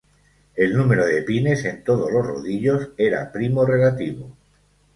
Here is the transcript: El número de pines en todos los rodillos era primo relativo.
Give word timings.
El 0.55 0.73
número 0.75 1.05
de 1.05 1.21
pines 1.21 1.63
en 1.65 1.83
todos 1.83 2.11
los 2.11 2.25
rodillos 2.25 2.89
era 2.97 3.31
primo 3.31 3.67
relativo. 3.67 4.35